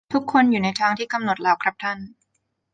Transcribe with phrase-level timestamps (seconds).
[0.13, 1.97] ทุกคนอยู่ในทางที่กำหนดแล้วครับท่าน